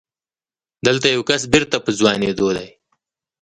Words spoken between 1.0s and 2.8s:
يو کس بېرته په ځوانېدو دی.